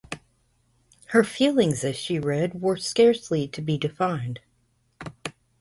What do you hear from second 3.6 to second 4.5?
be defined.